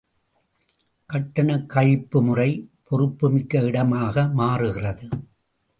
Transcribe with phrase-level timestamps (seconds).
[1.05, 2.49] கட்டணக் கழிப்பு முறை
[2.83, 5.07] பொறுப்பு மிக்க இடமாக மாறுகிறது.